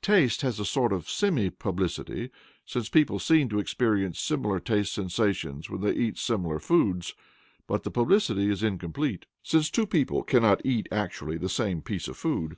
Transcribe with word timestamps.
Taste 0.00 0.42
has 0.42 0.60
a 0.60 0.64
sort 0.64 0.92
of 0.92 1.10
semi 1.10 1.50
publicity, 1.50 2.30
since 2.64 2.88
people 2.88 3.18
seem 3.18 3.48
to 3.48 3.58
experience 3.58 4.20
similar 4.20 4.60
taste 4.60 4.92
sensations 4.92 5.68
when 5.68 5.80
they 5.80 5.92
eat 5.92 6.16
similar 6.18 6.60
foods; 6.60 7.14
but 7.66 7.82
the 7.82 7.90
publicity 7.90 8.48
is 8.48 8.62
incomplete, 8.62 9.26
since 9.42 9.70
two 9.70 9.88
people 9.88 10.22
cannot 10.22 10.62
eat 10.64 10.86
actually 10.92 11.36
the 11.36 11.48
same 11.48 11.82
piece 11.82 12.06
of 12.06 12.16
food. 12.16 12.56